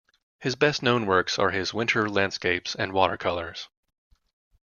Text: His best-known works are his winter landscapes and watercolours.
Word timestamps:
His 0.39 0.55
best-known 0.55 1.05
works 1.05 1.37
are 1.37 1.51
his 1.51 1.75
winter 1.75 2.09
landscapes 2.09 2.73
and 2.73 2.91
watercolours. 2.91 3.69